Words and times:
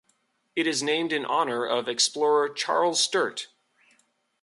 It 0.55 0.65
is 0.65 0.81
named 0.81 1.13
in 1.13 1.27
honour 1.27 1.63
of 1.63 1.87
explorer 1.87 2.49
Charles 2.49 2.99
Sturt. 2.99 3.49